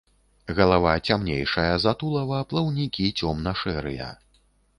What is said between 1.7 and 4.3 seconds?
за тулава, плаўнікі цёмна-шэрыя.